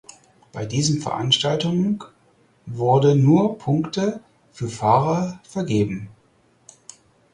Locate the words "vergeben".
5.47-6.09